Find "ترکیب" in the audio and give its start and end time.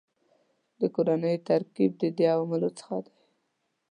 1.49-1.91